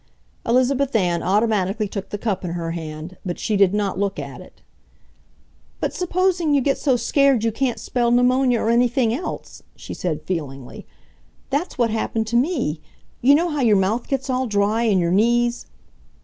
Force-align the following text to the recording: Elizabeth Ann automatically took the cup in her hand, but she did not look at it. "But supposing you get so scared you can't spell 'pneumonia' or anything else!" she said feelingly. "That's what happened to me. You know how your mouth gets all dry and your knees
Elizabeth 0.47 0.95
Ann 0.95 1.21
automatically 1.21 1.87
took 1.87 2.09
the 2.09 2.17
cup 2.17 2.43
in 2.43 2.53
her 2.53 2.71
hand, 2.71 3.17
but 3.23 3.37
she 3.37 3.55
did 3.55 3.71
not 3.71 3.99
look 3.99 4.17
at 4.17 4.41
it. 4.41 4.63
"But 5.79 5.93
supposing 5.93 6.55
you 6.55 6.59
get 6.61 6.79
so 6.79 6.95
scared 6.95 7.43
you 7.43 7.51
can't 7.51 7.79
spell 7.79 8.09
'pneumonia' 8.09 8.59
or 8.61 8.71
anything 8.71 9.13
else!" 9.13 9.61
she 9.75 9.93
said 9.93 10.23
feelingly. 10.23 10.87
"That's 11.51 11.77
what 11.77 11.91
happened 11.91 12.25
to 12.29 12.35
me. 12.35 12.81
You 13.21 13.35
know 13.35 13.49
how 13.49 13.61
your 13.61 13.77
mouth 13.77 14.07
gets 14.07 14.27
all 14.27 14.47
dry 14.47 14.85
and 14.85 14.99
your 14.99 15.11
knees 15.11 15.67